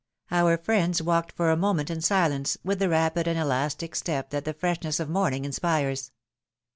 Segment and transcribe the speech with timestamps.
[0.31, 4.45] Our friends walked for a moment in silence, with the rapid and elastic step that
[4.45, 6.11] the freshness of morning inspires.